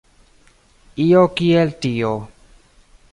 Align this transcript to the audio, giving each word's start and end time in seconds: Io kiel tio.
Io 1.03 1.21
kiel 1.41 1.75
tio. 1.85 2.11